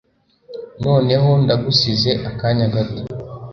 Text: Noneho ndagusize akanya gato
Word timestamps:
Noneho 0.83 1.29
ndagusize 1.43 2.11
akanya 2.29 2.65
gato 2.73 3.01